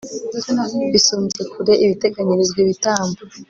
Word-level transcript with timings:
bisumbye 0.93 1.41
kure 1.53 1.73
ibiteganyirizwa 1.83 2.57
ibitambo 2.63 3.19